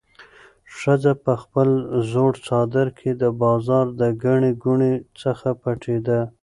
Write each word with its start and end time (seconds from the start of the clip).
ښځه 0.77 1.13
په 1.23 1.33
خپل 1.41 1.69
زوړ 2.11 2.33
څادر 2.45 2.87
کې 2.99 3.09
د 3.21 3.23
بازار 3.41 3.85
د 3.99 4.01
ګڼې 4.23 4.51
ګوڼې 4.63 4.93
څخه 5.21 5.47
پټېده. 5.61 6.19